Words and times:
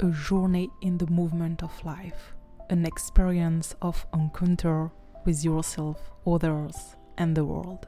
a 0.00 0.10
journey 0.10 0.70
in 0.82 0.98
the 0.98 1.06
movement 1.06 1.62
of 1.62 1.84
life, 1.84 2.34
an 2.70 2.84
experience 2.84 3.74
of 3.82 4.06
encounter 4.12 4.90
with 5.24 5.44
yourself, 5.44 6.10
others, 6.26 6.96
and 7.18 7.36
the 7.36 7.44
world. 7.44 7.86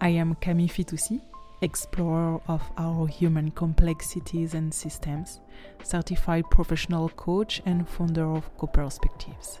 I 0.00 0.10
am 0.10 0.34
Camille 0.36 0.68
Fitoussi, 0.68 1.20
explorer 1.62 2.40
of 2.48 2.62
our 2.78 3.06
human 3.06 3.50
complexities 3.50 4.54
and 4.54 4.72
systems, 4.72 5.40
certified 5.82 6.44
professional 6.50 7.08
coach, 7.10 7.60
and 7.66 7.88
founder 7.88 8.26
of 8.34 8.56
Co 8.56 8.66
Perspectives. 8.66 9.60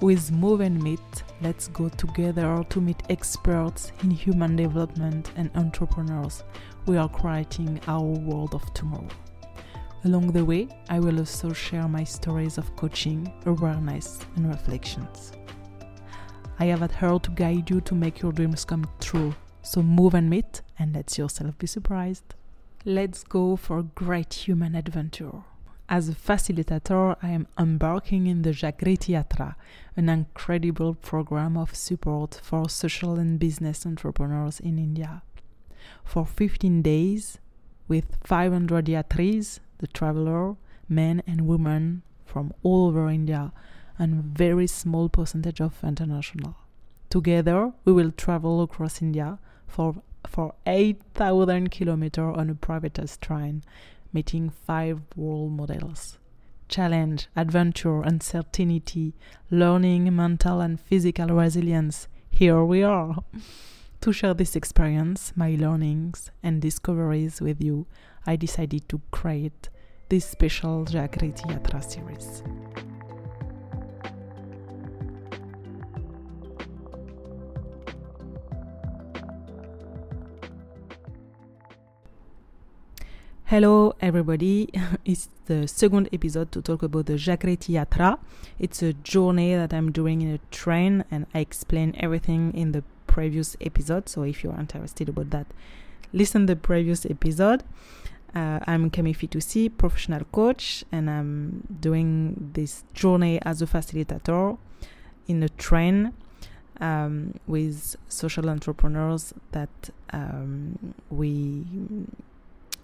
With 0.00 0.30
Move 0.30 0.60
and 0.60 0.82
Meet, 0.82 1.22
let's 1.40 1.68
go 1.68 1.88
together 1.88 2.62
to 2.68 2.80
meet 2.80 3.02
experts 3.08 3.92
in 4.02 4.10
human 4.10 4.54
development 4.54 5.32
and 5.36 5.50
entrepreneurs. 5.54 6.44
We 6.84 6.98
are 6.98 7.08
creating 7.08 7.80
our 7.88 8.02
world 8.02 8.54
of 8.54 8.74
tomorrow. 8.74 9.08
Along 10.04 10.30
the 10.32 10.44
way, 10.44 10.68
I 10.88 11.00
will 11.00 11.18
also 11.18 11.52
share 11.52 11.88
my 11.88 12.04
stories 12.04 12.58
of 12.58 12.74
coaching, 12.76 13.32
awareness, 13.44 14.20
and 14.36 14.48
reflections. 14.48 15.32
I 16.58 16.66
have 16.66 16.82
at 16.82 16.92
heart 16.92 17.24
to 17.24 17.30
guide 17.32 17.68
you 17.68 17.80
to 17.82 17.94
make 17.94 18.20
your 18.20 18.32
dreams 18.32 18.64
come 18.64 18.88
true. 19.00 19.34
So 19.62 19.82
move 19.82 20.14
and 20.14 20.30
meet 20.30 20.62
and 20.78 20.94
let 20.94 21.18
yourself 21.18 21.58
be 21.58 21.66
surprised. 21.66 22.34
Let's 22.84 23.24
go 23.24 23.56
for 23.56 23.78
a 23.78 23.82
great 23.82 24.32
human 24.32 24.74
adventure. 24.74 25.42
As 25.88 26.08
a 26.08 26.14
facilitator, 26.14 27.16
I 27.22 27.28
am 27.30 27.46
embarking 27.58 28.26
in 28.26 28.42
the 28.42 28.50
Jagriti 28.50 29.14
Yatra, 29.14 29.54
an 29.96 30.08
incredible 30.08 30.94
program 30.94 31.56
of 31.56 31.74
support 31.74 32.40
for 32.42 32.68
social 32.68 33.18
and 33.18 33.38
business 33.38 33.86
entrepreneurs 33.86 34.58
in 34.60 34.78
India. 34.78 35.22
For 36.04 36.26
15 36.26 36.82
days, 36.82 37.38
with 37.88 38.16
500 38.24 38.86
yatris, 38.86 39.60
the 39.78 39.86
traveler, 39.86 40.56
men 40.88 41.22
and 41.26 41.46
women 41.46 42.02
from 42.24 42.52
all 42.62 42.88
over 42.88 43.08
India, 43.08 43.52
and 43.98 44.22
very 44.24 44.66
small 44.66 45.08
percentage 45.08 45.60
of 45.60 45.82
international. 45.82 46.56
Together, 47.08 47.72
we 47.84 47.92
will 47.92 48.10
travel 48.10 48.62
across 48.62 49.00
India 49.00 49.38
for 49.66 49.96
for 50.26 50.54
8,000 50.66 51.70
kilometers 51.70 52.34
on 52.36 52.50
a 52.50 52.54
privatized 52.54 53.20
train 53.20 53.62
meeting 54.12 54.50
five 54.50 55.00
world 55.14 55.52
models 55.52 56.18
challenge, 56.68 57.28
adventure, 57.36 58.02
uncertainty, 58.02 59.14
learning, 59.52 60.14
mental 60.14 60.60
and 60.60 60.80
physical 60.80 61.28
resilience. 61.28 62.08
Here 62.28 62.64
we 62.64 62.82
are. 62.82 63.16
to 64.00 64.12
share 64.12 64.34
this 64.34 64.56
experience, 64.56 65.32
my 65.36 65.56
learnings, 65.58 66.30
and 66.42 66.60
discoveries 66.60 67.40
with 67.40 67.62
you, 67.62 67.86
I 68.26 68.34
decided 68.34 68.88
to 68.88 69.00
create 69.12 69.68
this 70.08 70.24
special 70.24 70.84
Jagriti 70.84 71.44
Yatra 71.44 71.82
series. 71.82 72.42
Hello, 83.44 83.94
everybody. 84.00 84.70
it's 85.04 85.28
the 85.44 85.68
second 85.68 86.08
episode 86.12 86.50
to 86.50 86.60
talk 86.60 86.82
about 86.82 87.06
the 87.06 87.12
Jagriti 87.12 87.74
Yatra. 87.74 88.18
It's 88.58 88.82
a 88.82 88.92
journey 88.92 89.54
that 89.54 89.72
I'm 89.72 89.92
doing 89.92 90.20
in 90.20 90.34
a 90.34 90.38
train, 90.50 91.04
and 91.12 91.26
I 91.32 91.38
explain 91.38 91.94
everything 92.00 92.52
in 92.54 92.72
the 92.72 92.82
previous 93.06 93.56
episode. 93.60 94.08
So 94.08 94.24
if 94.24 94.42
you're 94.42 94.58
interested 94.58 95.08
about 95.08 95.30
that, 95.30 95.46
listen 96.12 96.46
the 96.46 96.56
previous 96.56 97.06
episode. 97.06 97.62
Uh, 98.36 98.60
I'm 98.66 98.90
Camille 98.90 99.14
Fitoussi, 99.14 99.70
professional 99.74 100.22
coach, 100.30 100.84
and 100.92 101.08
I'm 101.08 101.66
doing 101.80 102.50
this 102.52 102.84
journey 102.92 103.40
as 103.40 103.62
a 103.62 103.66
facilitator 103.66 104.58
in 105.26 105.42
a 105.42 105.48
train 105.48 106.12
um, 106.78 107.32
with 107.46 107.96
social 108.08 108.50
entrepreneurs 108.50 109.32
that 109.52 109.70
um, 110.10 110.92
we 111.08 111.64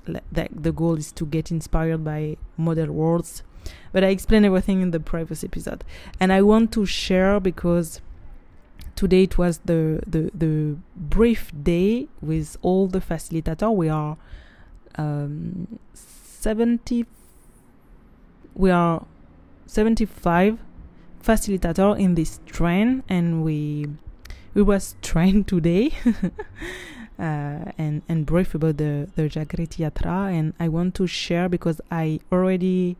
the, 0.07 0.49
the 0.51 0.73
goal 0.73 0.97
is 0.97 1.13
to 1.13 1.27
get 1.27 1.51
inspired 1.51 2.03
by 2.03 2.39
model 2.57 2.91
worlds. 2.91 3.43
But 3.93 4.05
i 4.05 4.07
explained 4.07 4.47
everything 4.47 4.81
in 4.81 4.91
the 4.91 5.01
previous 5.01 5.45
episode. 5.45 5.85
And 6.19 6.33
i 6.33 6.41
want 6.41 6.73
to 6.73 6.87
share 6.87 7.39
because 7.41 8.01
today 8.97 9.25
it 9.25 9.37
was 9.37 9.59
the 9.67 10.01
the, 10.07 10.31
the 10.33 10.79
brief 10.97 11.53
day 11.63 12.09
with 12.23 12.57
all 12.63 12.87
the 12.87 13.01
facilitator 13.01 13.71
we 13.77 13.91
are 13.91 14.17
um, 14.97 15.79
70 15.95 17.07
we 18.55 18.71
are 18.71 19.07
75 19.67 20.59
facilitator 21.23 21.99
in 21.99 22.15
this 22.15 22.41
train 22.47 23.03
and 23.09 23.43
we 23.45 23.87
we 24.55 24.63
was 24.63 24.97
trained 25.03 25.47
today 25.55 25.93
uh, 27.19 27.71
and 27.79 28.03
and 28.09 28.27
brief 28.27 28.55
about 28.55 28.77
the 28.79 29.09
the 29.15 29.23
Jagriti 29.23 29.79
Yatra, 29.79 30.33
and 30.33 30.55
I 30.59 30.69
want 30.69 30.95
to 30.97 31.07
share 31.07 31.49
because 31.49 31.81
I 31.91 32.21
already 32.31 32.97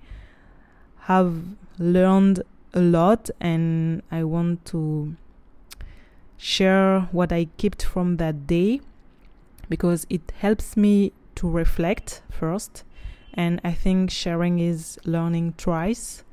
have 1.11 1.35
learned 1.79 2.43
a 2.75 2.81
lot, 2.81 3.31
and 3.41 4.03
I 4.11 4.25
want 4.25 4.65
to 4.67 5.17
share 6.37 7.09
what 7.13 7.33
I 7.33 7.47
kept 7.57 7.83
from 7.85 8.17
that 8.17 8.47
day 8.47 8.81
because 9.69 10.07
it 10.11 10.33
helps 10.39 10.77
me 10.77 11.13
to 11.37 11.49
reflect 11.49 12.23
first, 12.31 12.85
and 13.35 13.61
I 13.65 13.73
think 13.73 14.11
sharing 14.11 14.59
is 14.59 14.99
learning 15.05 15.55
twice. 15.57 16.25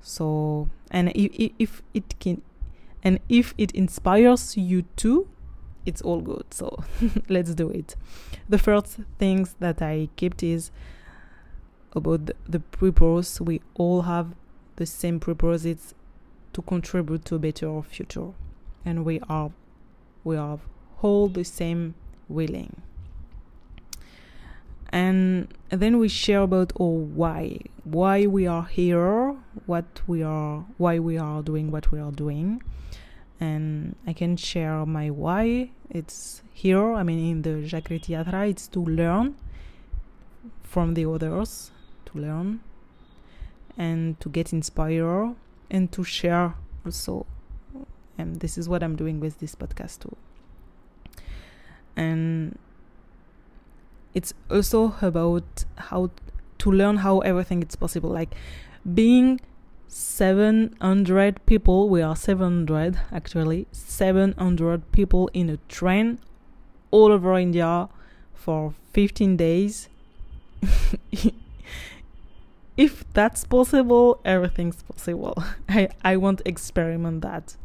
So, 0.00 0.68
and 0.90 1.12
if, 1.14 1.52
if 1.58 1.82
it 1.94 2.18
can, 2.20 2.42
and 3.02 3.20
if 3.28 3.54
it 3.56 3.72
inspires 3.72 4.56
you 4.56 4.82
too, 4.96 5.28
it's 5.86 6.02
all 6.02 6.20
good. 6.20 6.52
So 6.52 6.84
let's 7.28 7.54
do 7.54 7.70
it. 7.70 7.96
The 8.48 8.58
first 8.58 8.98
things 9.18 9.56
that 9.60 9.82
I 9.82 10.08
kept 10.16 10.42
is 10.42 10.70
about 11.92 12.26
the, 12.26 12.34
the 12.48 12.60
purpose. 12.60 13.40
We 13.40 13.60
all 13.74 14.02
have 14.02 14.34
the 14.76 14.86
same 14.86 15.20
purpose. 15.20 15.64
It's 15.64 15.94
to 16.52 16.62
contribute 16.62 17.24
to 17.26 17.36
a 17.36 17.38
better 17.38 17.82
future, 17.82 18.32
and 18.84 19.04
we 19.04 19.20
are 19.28 19.50
we 20.22 20.36
are 20.36 20.58
all 21.02 21.28
the 21.28 21.44
same 21.44 21.94
willing. 22.28 22.80
And 24.94 25.48
then 25.70 25.98
we 25.98 26.08
share 26.08 26.42
about 26.42 26.72
oh 26.78 26.98
why 27.20 27.58
why 27.82 28.26
we 28.26 28.46
are 28.46 28.64
here, 28.64 29.36
what 29.66 30.00
we 30.06 30.22
are, 30.22 30.64
why 30.78 30.98
we 31.00 31.18
are 31.18 31.42
doing 31.42 31.70
what 31.70 31.90
we 31.90 31.98
are 31.98 32.12
doing 32.12 32.62
and 33.40 33.96
I 34.06 34.12
can 34.12 34.36
share 34.36 34.86
my 34.86 35.10
why. 35.10 35.70
It's 35.90 36.42
here, 36.52 36.92
I 36.92 37.02
mean, 37.02 37.18
in 37.30 37.42
the 37.42 37.68
Jagriti 37.68 38.10
Yatra, 38.10 38.48
it's 38.48 38.68
to 38.68 38.80
learn 38.80 39.36
from 40.62 40.94
the 40.94 41.06
others, 41.06 41.70
to 42.06 42.18
learn 42.18 42.60
and 43.76 44.18
to 44.20 44.28
get 44.28 44.52
inspired 44.52 45.34
and 45.70 45.90
to 45.92 46.04
share 46.04 46.54
also. 46.84 47.26
And 48.16 48.40
this 48.40 48.56
is 48.56 48.68
what 48.68 48.82
I'm 48.82 48.96
doing 48.96 49.20
with 49.20 49.40
this 49.40 49.54
podcast 49.54 50.00
too. 50.00 50.16
And 51.96 52.58
it's 54.14 54.32
also 54.50 54.94
about 55.00 55.64
how 55.76 56.10
to 56.58 56.70
learn 56.70 56.98
how 56.98 57.18
everything 57.20 57.62
is 57.62 57.76
possible, 57.76 58.10
like 58.10 58.34
being 58.94 59.40
700 59.88 61.46
people, 61.46 61.88
we 61.88 62.02
are 62.02 62.16
700 62.16 62.98
actually, 63.12 63.66
700 63.72 64.92
people 64.92 65.30
in 65.32 65.50
a 65.50 65.56
train 65.68 66.18
all 66.90 67.12
over 67.12 67.38
India 67.38 67.88
for 68.34 68.74
15 68.92 69.36
days. 69.36 69.88
if 72.76 73.04
that's 73.12 73.44
possible, 73.44 74.20
everything's 74.24 74.82
possible. 74.82 75.42
I, 75.68 75.88
I 76.04 76.16
want 76.16 76.38
to 76.38 76.48
experiment 76.48 77.22
that. 77.22 77.56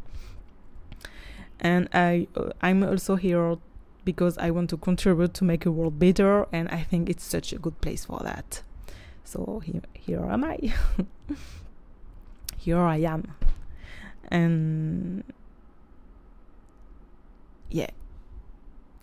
And 1.60 1.90
I 1.94 2.28
uh, 2.36 2.52
I'm 2.62 2.84
also 2.84 3.16
here 3.16 3.57
because 4.06 4.38
I 4.38 4.51
want 4.51 4.69
to 4.72 4.78
contribute 4.78 5.34
to 5.36 5.44
make 5.44 5.66
a 5.66 5.72
world 5.72 6.00
better 6.00 6.48
and 6.51 6.69
I 6.69 6.84
think 6.84 7.10
it's 7.10 7.24
such 7.24 7.54
a 7.54 7.60
good 7.60 7.80
place 7.81 8.06
for 8.06 8.19
that. 8.24 8.63
So 9.24 9.62
here 9.63 9.81
here 9.94 10.25
am 10.25 10.44
I. 10.44 10.74
here 12.57 12.80
I 12.80 12.98
am. 12.98 13.34
And 14.30 15.24
yeah. 17.69 17.90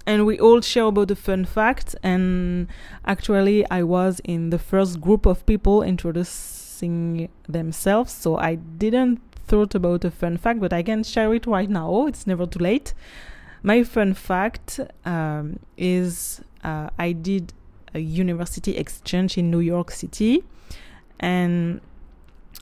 And 0.06 0.24
we 0.24 0.38
all 0.38 0.60
share 0.60 0.84
about 0.84 1.08
the 1.08 1.16
fun 1.16 1.44
fact. 1.44 1.96
And 2.02 2.68
actually, 3.04 3.68
I 3.70 3.82
was 3.82 4.20
in 4.24 4.50
the 4.50 4.58
first 4.58 5.00
group 5.00 5.26
of 5.26 5.44
people 5.46 5.82
introducing 5.82 7.28
themselves, 7.48 8.12
so 8.12 8.36
I 8.36 8.54
didn't 8.54 9.20
thought 9.46 9.74
about 9.74 10.04
a 10.04 10.10
fun 10.10 10.36
fact, 10.36 10.60
but 10.60 10.72
I 10.72 10.82
can 10.82 11.02
share 11.02 11.32
it 11.34 11.46
right 11.46 11.70
now. 11.70 12.06
It's 12.06 12.26
never 12.26 12.46
too 12.46 12.58
late. 12.60 12.94
My 13.66 13.82
fun 13.82 14.14
fact 14.14 14.78
um, 15.04 15.58
is 15.76 16.40
uh, 16.62 16.88
I 17.00 17.10
did 17.10 17.52
a 17.94 17.98
university 17.98 18.76
exchange 18.76 19.36
in 19.36 19.50
New 19.50 19.58
York 19.58 19.90
City, 19.90 20.44
and 21.18 21.80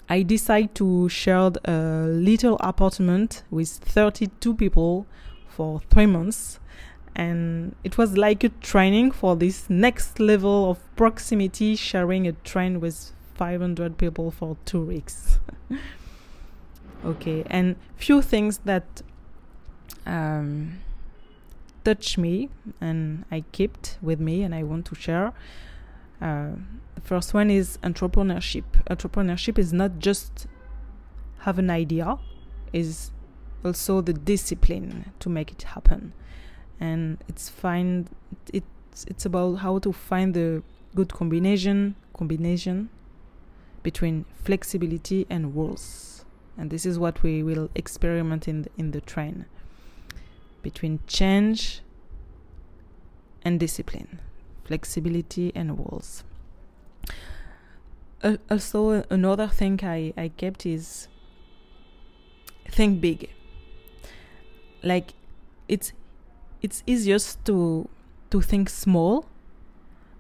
I 0.09 0.23
decided 0.23 0.75
to 0.77 1.11
share 1.11 1.53
a 1.67 2.06
little 2.06 2.56
apartment 2.61 3.43
with 3.51 3.69
32 3.69 4.55
people 4.55 5.06
for 5.47 5.83
three 5.91 6.06
months. 6.06 6.59
And 7.15 7.77
it 7.85 7.99
was 7.99 8.17
like 8.17 8.43
a 8.43 8.49
training 8.49 9.11
for 9.11 9.37
this 9.37 9.69
next 9.69 10.19
level 10.19 10.71
of 10.71 10.79
proximity, 10.97 11.77
sharing 11.77 12.27
a 12.27 12.33
train 12.33 12.81
with 12.81 13.12
500 13.35 13.99
people 13.99 14.31
for 14.31 14.56
two 14.65 14.81
weeks. 14.81 15.39
okay, 17.05 17.45
and 17.49 17.77
few 17.95 18.23
things 18.23 18.61
that 18.65 19.03
um, 20.06 20.79
touch 21.85 22.19
me 22.19 22.49
and 22.81 23.25
I 23.31 23.45
kept 23.53 23.99
with 24.03 24.21
me 24.21 24.43
and 24.43 24.55
I 24.55 24.63
want 24.63 24.87
to 24.87 24.95
share. 24.95 25.33
Uh, 26.21 26.51
the 26.95 27.01
first 27.03 27.35
one 27.35 27.51
is 27.51 27.79
entrepreneurship. 27.83 28.65
Entrepreneurship 28.89 29.59
is 29.59 29.73
not 29.73 29.99
just 29.99 30.47
have 31.41 31.59
an 31.59 31.71
idea, 31.71 32.19
is 32.73 33.11
also 33.65 34.01
the 34.01 34.13
discipline 34.13 35.13
to 35.21 35.29
make 35.29 35.53
it 35.53 35.63
happen. 35.63 36.13
And 36.81 37.19
it's 37.29 37.49
find 37.49 38.09
it's 38.53 39.05
it's 39.07 39.27
about 39.27 39.57
how 39.57 39.79
to 39.79 39.93
find 39.93 40.35
the 40.35 40.63
good 40.95 41.13
combination 41.13 41.97
combination 42.13 42.91
between 43.83 44.25
flexibility 44.43 45.27
and 45.29 45.55
rules. 45.55 46.25
And 46.57 46.71
this 46.71 46.87
is 46.87 46.99
what 46.99 47.23
we 47.23 47.43
will 47.43 47.69
experiment 47.75 48.47
in 48.47 48.63
the, 48.63 48.71
in 48.79 48.93
the 48.93 49.01
train 49.01 49.47
between 50.65 50.99
change 51.07 51.83
and 53.45 53.61
discipline, 53.61 54.19
flexibility 54.65 55.53
and 55.55 55.79
rules. 55.79 56.25
Uh, 58.25 58.39
also, 58.51 59.05
another 59.11 59.47
thing 59.47 59.79
I, 59.83 60.13
I 60.17 60.29
kept 60.29 60.67
is 60.67 61.07
think 62.71 63.01
big. 63.01 63.31
Like 64.83 65.13
it's 65.69 65.93
it's 66.63 66.83
easiest 66.87 67.45
to 67.45 67.89
to 68.31 68.41
think 68.41 68.71
small, 68.71 69.27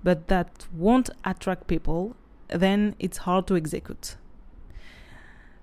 but 0.04 0.28
that 0.28 0.66
won't 0.72 1.10
attract 1.24 1.66
people. 1.66 2.14
Then 2.48 2.94
it's 2.98 3.18
hard 3.18 3.46
to 3.46 3.56
execute. 3.56 4.16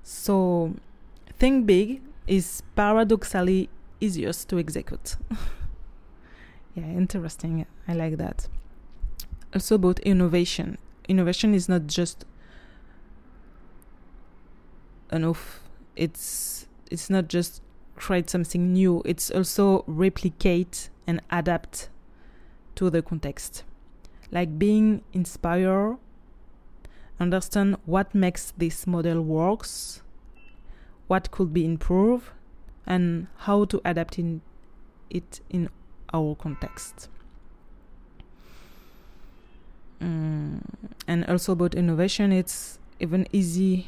So, 0.04 0.74
think 1.38 1.68
big 1.68 2.02
is 2.26 2.64
paradoxically 2.76 3.70
easiest 4.02 4.50
to 4.50 4.60
execute. 4.60 5.16
yeah, 6.76 6.84
interesting. 6.84 7.66
I 7.88 7.94
like 7.94 8.18
that. 8.18 8.48
Also 9.54 9.76
about 9.76 10.00
innovation. 10.00 10.78
Innovation 11.08 11.54
is 11.54 11.70
not 11.70 11.88
just 11.88 12.26
enough. 15.12 15.62
It's 15.96 16.68
it's 16.90 17.10
not 17.10 17.28
just 17.28 17.62
create 17.96 18.30
something 18.30 18.74
new. 18.74 19.02
It's 19.06 19.30
also 19.32 19.84
replicate 19.88 20.90
and 21.06 21.22
adapt 21.30 21.90
to 22.76 22.90
the 22.90 23.02
context. 23.02 23.64
Like 24.32 24.58
being 24.58 25.04
inspired, 25.14 25.98
understand 27.20 27.78
what 27.86 28.16
makes 28.16 28.54
this 28.58 28.88
model 28.88 29.22
works, 29.22 30.02
what 31.08 31.32
could 31.32 31.54
be 31.54 31.66
improved, 31.66 32.30
and 32.86 33.28
how 33.38 33.66
to 33.66 33.82
adapt 33.86 34.18
in 34.20 34.42
it 35.10 35.42
in 35.50 35.70
our 36.14 36.36
context. 36.36 37.10
Mm, 40.02 40.62
and 41.08 41.26
also 41.26 41.52
about 41.54 41.76
innovation, 41.76 42.32
it's 42.32 42.80
even 43.00 43.28
easy 43.32 43.88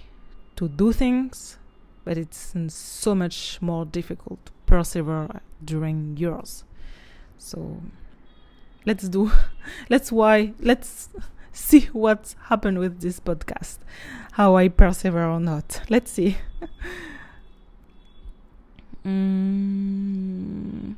to 0.56 0.68
do 0.68 0.92
things, 0.92 1.58
but 2.06 2.18
it's 2.18 2.54
so 2.70 3.16
much 3.16 3.60
more 3.62 3.86
difficult 3.86 4.46
to 4.46 4.52
persevere 4.66 5.42
during 5.64 6.16
years. 6.18 6.64
So 7.38 7.82
let's 8.86 9.10
do 9.10 9.32
let's 9.90 10.12
why 10.12 10.54
let's 10.60 11.10
see 11.52 11.82
what 11.94 12.36
happened 12.50 12.80
with 12.80 13.00
this 13.02 13.20
podcast 13.20 13.78
how 14.34 14.56
i 14.56 14.68
persevere 14.68 15.26
or 15.28 15.40
not 15.40 15.82
let's 15.90 16.12
see 16.12 16.38
Mm. 19.06 20.96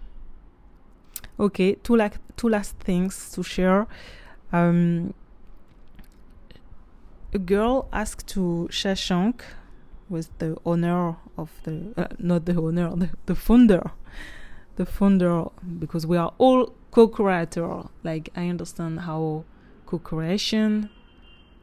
Okay, 1.40 1.76
two, 1.76 1.96
la- 1.96 2.10
two 2.38 2.50
last 2.50 2.78
things 2.80 3.32
to 3.32 3.44
share. 3.44 3.88
Um, 4.54 5.14
a 7.34 7.40
girl 7.40 7.90
asked 7.92 8.28
to 8.28 8.70
Shashank, 8.72 9.42
was 10.08 10.30
the 10.38 10.56
owner 10.66 11.16
of 11.38 11.52
the, 11.64 11.94
uh, 11.98 12.08
not 12.20 12.46
the 12.46 12.56
owner, 12.56 12.96
the, 12.96 13.10
the 13.26 13.36
founder, 13.36 13.92
the 14.78 14.86
founder, 14.86 15.46
because 15.80 16.06
we 16.06 16.16
are 16.16 16.32
all 16.38 16.74
co-creator. 16.92 17.84
Like 18.04 18.30
I 18.36 18.48
understand 18.48 19.02
how 19.02 19.44
co-creation 19.86 20.90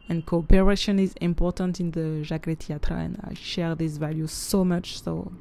and 0.09 0.27
cooperation 0.27 0.99
is 0.99 1.15
important 1.21 1.81
in 1.81 1.93
the 1.93 2.25
Jagriti 2.27 2.77
Yatra, 2.77 3.05
and 3.05 3.21
I 3.25 3.35
share 3.35 3.75
these 3.75 3.97
values 3.97 4.33
so 4.33 4.65
much. 4.65 5.01
So 5.01 5.33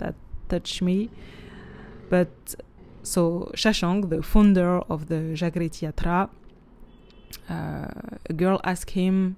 that 0.00 0.14
touched 0.48 0.82
me. 0.82 1.08
But 2.08 2.30
so 3.02 3.50
Shashank, 3.54 4.10
the 4.10 4.22
founder 4.22 4.80
of 4.90 5.06
the 5.06 5.20
Jagriti 5.40 5.80
Yatra, 5.86 6.28
uh, 7.48 7.88
a 8.28 8.32
girl 8.32 8.60
asked 8.64 8.90
him 8.90 9.36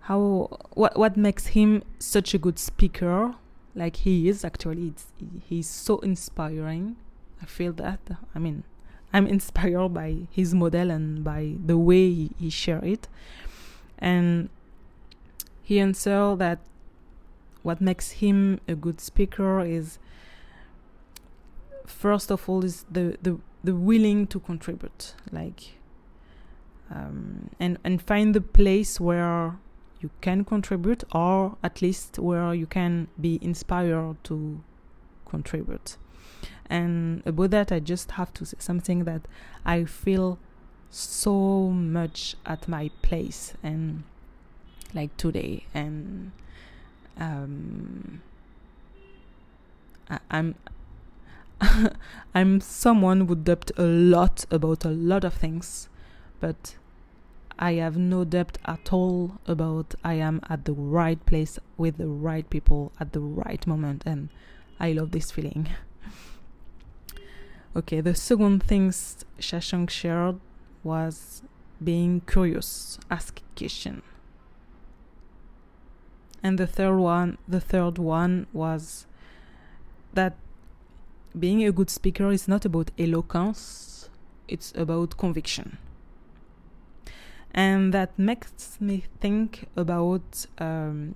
how 0.00 0.48
what 0.74 0.98
what 0.98 1.16
makes 1.16 1.48
him 1.48 1.82
such 1.98 2.34
a 2.34 2.38
good 2.38 2.58
speaker? 2.58 3.34
Like 3.74 3.96
he 3.96 4.28
is 4.28 4.44
actually 4.44 4.88
it's, 4.88 5.06
he's 5.48 5.68
so 5.68 5.98
inspiring. 6.00 6.96
I 7.40 7.46
feel 7.46 7.72
that. 7.74 8.00
I 8.34 8.38
mean 8.38 8.64
i'm 9.12 9.26
inspired 9.26 9.90
by 9.90 10.16
his 10.30 10.54
model 10.54 10.90
and 10.90 11.22
by 11.22 11.52
the 11.64 11.76
way 11.76 12.10
he, 12.10 12.30
he 12.38 12.50
share 12.50 12.82
it. 12.84 13.08
And 13.98 14.48
he 15.62 15.78
answered 15.78 16.38
that 16.38 16.58
what 17.62 17.80
makes 17.80 18.12
him 18.12 18.60
a 18.68 18.74
good 18.74 19.00
speaker 19.00 19.60
is 19.60 19.98
first 21.86 22.30
of 22.30 22.48
all 22.48 22.64
is 22.64 22.84
the 22.90 23.16
the, 23.22 23.38
the 23.64 23.74
willing 23.74 24.26
to 24.26 24.40
contribute 24.40 25.14
like 25.30 25.78
um, 26.90 27.50
and 27.58 27.78
and 27.84 28.02
find 28.02 28.34
the 28.34 28.40
place 28.40 29.00
where 29.00 29.58
you 30.00 30.10
can 30.20 30.44
contribute 30.44 31.04
or 31.14 31.56
at 31.62 31.80
least 31.80 32.18
where 32.18 32.52
you 32.52 32.66
can 32.66 33.06
be 33.20 33.38
inspired 33.40 34.16
to 34.24 34.60
contribute. 35.24 35.96
And 36.68 37.22
about 37.26 37.50
that 37.50 37.70
i 37.70 37.80
just 37.80 38.12
have 38.12 38.32
to 38.34 38.46
say 38.46 38.56
something 38.58 39.04
that 39.04 39.22
i 39.64 39.84
feel 39.84 40.38
so 40.90 41.68
much 41.70 42.34
at 42.46 42.66
my 42.66 42.90
place 43.02 43.54
and 43.62 44.04
like 44.94 45.14
today 45.16 45.64
and 45.74 46.32
um, 47.18 48.22
I, 50.08 50.18
I'm 50.30 50.54
I'm 52.34 52.60
someone 52.60 53.26
who 53.26 53.34
doubt 53.34 53.70
a 53.76 53.82
lot 53.82 54.44
about 54.50 54.84
a 54.84 54.90
lot 54.90 55.24
of 55.24 55.34
things, 55.34 55.88
but 56.40 56.76
I 57.58 57.74
have 57.74 57.96
no 57.96 58.24
doubt 58.24 58.58
at 58.64 58.92
all 58.92 59.38
about 59.46 59.94
I 60.02 60.14
am 60.14 60.40
at 60.48 60.64
the 60.64 60.72
right 60.72 61.24
place 61.26 61.58
with 61.76 61.98
the 61.98 62.08
right 62.08 62.48
people 62.48 62.92
at 62.98 63.12
the 63.12 63.20
right 63.20 63.64
moment, 63.66 64.02
and 64.04 64.28
I 64.80 64.92
love 64.92 65.12
this 65.12 65.30
feeling. 65.30 65.68
okay, 67.76 68.00
the 68.00 68.14
second 68.14 68.62
thing 68.64 68.88
Shashank 68.88 69.90
shared 69.90 70.40
was 70.82 71.42
being 71.82 72.22
curious, 72.26 72.98
ask 73.10 73.40
question 73.56 74.02
and 76.42 76.58
the 76.58 76.66
third 76.66 76.96
one 76.96 77.38
the 77.48 77.60
third 77.60 77.98
one 77.98 78.46
was 78.52 79.06
that 80.14 80.34
being 81.38 81.64
a 81.64 81.72
good 81.72 81.90
speaker 81.90 82.30
is 82.30 82.46
not 82.46 82.64
about 82.64 82.90
eloquence 82.98 84.08
it's 84.48 84.72
about 84.76 85.16
conviction 85.16 85.78
and 87.54 87.92
that 87.92 88.18
makes 88.18 88.80
me 88.80 89.04
think 89.20 89.68
about 89.76 90.46
um, 90.58 91.14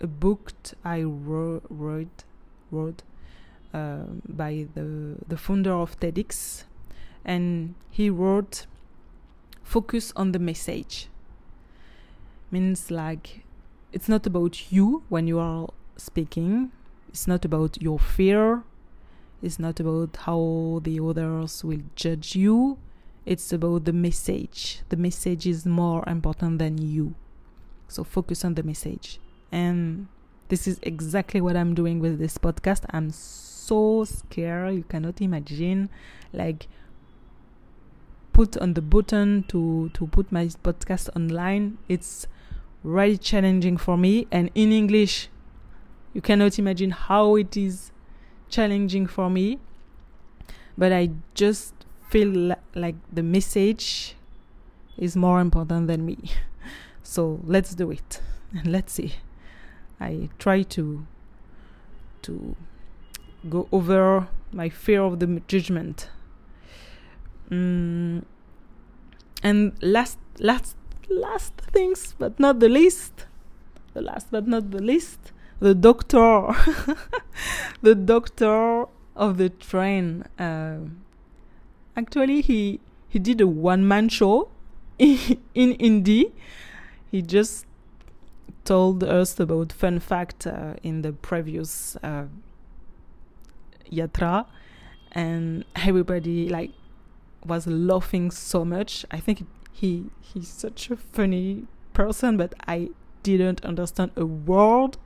a 0.00 0.06
book 0.06 0.52
I 0.84 1.02
wrote, 1.02 1.62
wrote, 2.70 3.02
uh, 3.72 3.98
by 4.28 4.66
the, 4.74 5.16
the 5.26 5.36
founder 5.36 5.72
of 5.72 5.98
TEDx, 6.00 6.64
and 7.24 7.74
he 7.90 8.10
wrote, 8.10 8.66
"Focus 9.62 10.12
on 10.16 10.32
the 10.32 10.38
message." 10.38 11.08
Means 12.50 12.90
like 12.90 13.44
it's 13.92 14.08
not 14.08 14.26
about 14.26 14.72
you 14.72 15.02
when 15.08 15.26
you 15.26 15.38
are 15.38 15.68
speaking. 15.96 16.72
It's 17.08 17.26
not 17.26 17.44
about 17.44 17.80
your 17.80 17.98
fear. 17.98 18.62
It's 19.42 19.58
not 19.58 19.80
about 19.80 20.16
how 20.16 20.80
the 20.82 21.00
others 21.00 21.64
will 21.64 21.82
judge 21.94 22.36
you. 22.36 22.78
it's 23.26 23.52
about 23.52 23.84
the 23.84 23.92
message. 23.92 24.82
The 24.88 24.96
message 24.96 25.46
is 25.46 25.66
more 25.66 26.04
important 26.06 26.60
than 26.60 26.78
you. 26.78 27.14
So 27.88 28.04
focus 28.04 28.44
on 28.44 28.54
the 28.54 28.62
message. 28.62 29.18
And 29.50 30.06
this 30.48 30.68
is 30.68 30.78
exactly 30.82 31.40
what 31.40 31.56
I'm 31.56 31.74
doing 31.74 31.98
with 31.98 32.20
this 32.20 32.38
podcast. 32.38 32.84
I'm 32.90 33.10
so 33.10 34.04
scared, 34.04 34.74
you 34.74 34.84
cannot 34.84 35.20
imagine. 35.20 35.90
Like, 36.32 36.68
put 38.32 38.56
on 38.58 38.74
the 38.74 38.82
button 38.82 39.44
to 39.48 39.90
to 39.94 40.06
put 40.08 40.30
my 40.30 40.44
podcast 40.62 41.08
online 41.16 41.78
it's 41.88 42.26
really 42.86 43.18
challenging 43.18 43.76
for 43.76 43.96
me. 43.96 44.26
And 44.30 44.50
in 44.54 44.72
english 44.72 45.28
you 46.14 46.20
cannot 46.22 46.58
imagine 46.58 46.90
how 46.90 47.36
it 47.36 47.56
is 47.56 47.92
challenging 48.48 49.06
for 49.06 49.28
me. 49.28 49.58
But 50.78 50.92
i 50.92 51.10
just 51.34 51.74
feel 52.08 52.54
like 52.74 52.94
the 53.12 53.22
message 53.22 54.14
is 54.96 55.16
more 55.16 55.40
important 55.40 55.88
than 55.88 56.04
me. 56.06 56.18
So 57.02 57.38
let's 57.44 57.72
do 57.72 57.92
it. 57.92 58.20
And 58.52 58.66
let's 58.72 58.92
see. 58.92 59.14
I 60.00 60.28
try 60.40 60.62
to 60.62 61.06
to 62.22 62.56
go 63.48 63.68
over 63.70 64.26
my 64.52 64.68
fear 64.68 65.02
of 65.02 65.20
the 65.20 65.40
judgment. 65.46 66.10
Mm, 67.48 68.24
and 69.42 69.72
last, 69.80 70.18
last, 70.40 70.76
last 71.08 71.54
things, 71.72 72.14
but 72.18 72.38
not 72.38 72.60
the 72.60 72.68
least, 72.68 73.26
the 73.94 74.00
last 74.00 74.30
but 74.30 74.46
not 74.46 74.70
the 74.70 74.82
least, 74.82 75.32
the 75.60 75.74
doctor, 75.74 76.54
the 77.82 77.94
doctor 77.94 78.84
of 79.14 79.38
the 79.38 79.50
train. 79.50 80.24
Uh, 80.38 80.78
actually, 81.96 82.42
he 82.42 82.80
he 83.08 83.18
did 83.18 83.40
a 83.40 83.46
one 83.46 83.86
man 83.86 84.08
show 84.08 84.48
in, 84.98 85.38
in 85.54 85.76
Hindi. 85.78 86.32
He 87.10 87.22
just 87.22 87.66
told 88.64 89.04
us 89.04 89.38
about 89.38 89.72
fun 89.72 90.00
fact 90.00 90.46
uh, 90.46 90.74
in 90.82 91.02
the 91.02 91.12
previous 91.12 91.96
uh, 92.02 92.24
yatra, 93.90 94.46
and 95.12 95.64
everybody 95.76 96.48
like 96.48 96.72
was 97.44 97.66
laughing 97.66 98.30
so 98.30 98.64
much. 98.64 99.06
I 99.10 99.20
think 99.20 99.46
he 99.76 100.06
he's 100.20 100.48
such 100.48 100.90
a 100.90 100.96
funny 100.96 101.64
person, 101.92 102.36
but 102.36 102.54
I 102.66 102.90
didn't 103.22 103.64
understand 103.64 104.12
a 104.16 104.24
word 104.24 104.96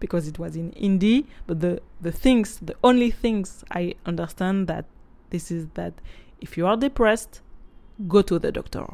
because 0.00 0.26
it 0.26 0.38
was 0.38 0.56
in 0.56 0.72
Hindi. 0.72 1.26
But 1.46 1.60
the 1.60 1.80
the 2.00 2.12
things, 2.12 2.58
the 2.60 2.74
only 2.82 3.10
things 3.10 3.64
I 3.70 3.94
understand 4.04 4.66
that 4.66 4.86
this 5.30 5.50
is 5.50 5.68
that 5.74 5.94
if 6.40 6.56
you 6.56 6.66
are 6.66 6.76
depressed, 6.76 7.40
go 8.08 8.22
to 8.22 8.38
the 8.38 8.50
doctor. 8.50 8.86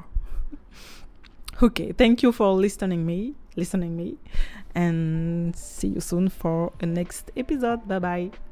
okay, 1.62 1.92
thank 1.92 2.22
you 2.22 2.32
for 2.32 2.52
listening 2.52 3.06
me, 3.06 3.34
listening 3.56 3.96
me, 3.96 4.18
and 4.74 5.56
see 5.56 5.88
you 5.88 6.00
soon 6.00 6.28
for 6.28 6.72
a 6.80 6.86
next 6.86 7.30
episode. 7.36 7.88
Bye 7.88 7.98
bye. 7.98 8.51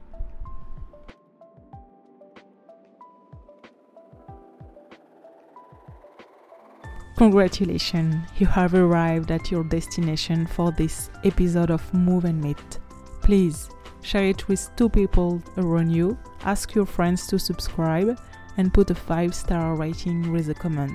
Congratulations, 7.21 8.17
you 8.39 8.47
have 8.47 8.73
arrived 8.73 9.31
at 9.31 9.51
your 9.51 9.63
destination 9.63 10.47
for 10.47 10.73
this 10.73 11.11
episode 11.23 11.71
of 11.71 11.93
Move 11.93 12.25
and 12.25 12.41
Meet. 12.41 12.79
Please 13.21 13.69
share 14.01 14.25
it 14.25 14.49
with 14.49 14.71
two 14.75 14.89
people 14.89 15.43
around 15.59 15.91
you, 15.91 16.17
ask 16.47 16.75
your 16.75 16.87
friends 16.87 17.27
to 17.27 17.39
subscribe, 17.39 18.19
and 18.57 18.73
put 18.73 18.91
a 18.91 18.95
5 18.95 19.35
star 19.35 19.75
rating 19.75 20.33
with 20.33 20.49
a 20.49 20.55
comment. 20.55 20.95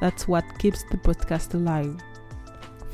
That's 0.00 0.26
what 0.26 0.46
keeps 0.58 0.82
the 0.84 0.96
podcast 0.96 1.52
alive. 1.52 1.94